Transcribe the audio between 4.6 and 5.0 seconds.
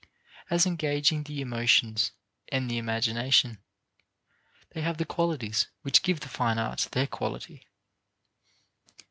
they have